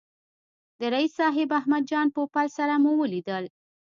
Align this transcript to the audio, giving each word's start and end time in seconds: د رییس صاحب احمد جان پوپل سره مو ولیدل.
د 0.79 0.81
رییس 0.93 1.11
صاحب 1.19 1.49
احمد 1.59 1.83
جان 1.91 2.07
پوپل 2.15 2.47
سره 2.57 2.73
مو 2.83 2.91
ولیدل. 3.01 3.45